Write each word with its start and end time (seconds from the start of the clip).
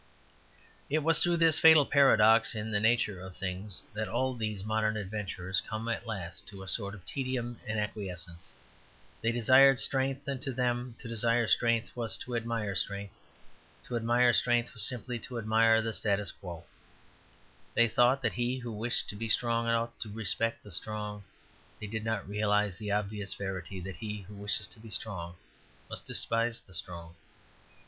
It 0.89 1.03
was 1.03 1.19
through 1.21 1.37
this 1.37 1.59
fatal 1.59 1.85
paradox 1.85 2.55
in 2.55 2.71
the 2.71 2.79
nature 2.79 3.21
of 3.21 3.37
things 3.37 3.83
that 3.93 4.07
all 4.09 4.33
these 4.33 4.63
modern 4.63 4.97
adventurers 4.97 5.61
come 5.61 5.87
at 5.89 6.07
last 6.07 6.47
to 6.47 6.63
a 6.63 6.67
sort 6.67 6.95
of 6.95 7.05
tedium 7.05 7.59
and 7.67 7.77
acquiescence. 7.77 8.51
They 9.21 9.31
desired 9.31 9.77
strength; 9.79 10.27
and 10.27 10.41
to 10.41 10.51
them 10.53 10.95
to 11.01 11.07
desire 11.07 11.47
strength 11.47 11.95
was 11.95 12.17
to 12.17 12.35
admire 12.35 12.73
strength; 12.73 13.19
to 13.85 13.95
admire 13.95 14.33
strength 14.33 14.73
was 14.73 14.81
simply 14.81 15.19
to 15.19 15.37
admire 15.37 15.83
the 15.83 15.93
statu 15.93 16.25
quo. 16.39 16.63
They 17.75 17.87
thought 17.87 18.23
that 18.23 18.33
he 18.33 18.57
who 18.57 18.71
wished 18.71 19.07
to 19.09 19.15
be 19.15 19.29
strong 19.29 19.67
ought 19.67 19.99
to 19.99 20.09
respect 20.09 20.63
the 20.63 20.71
strong. 20.71 21.23
They 21.79 21.85
did 21.85 22.03
not 22.03 22.27
realize 22.27 22.79
the 22.79 22.89
obvious 22.91 23.35
verity 23.35 23.79
that 23.81 23.97
he 23.97 24.21
who 24.21 24.33
wishes 24.33 24.65
to 24.69 24.79
be 24.79 24.89
strong 24.89 25.35
must 25.91 26.07
despise 26.07 26.59
the 26.59 26.73
strong. 26.73 27.13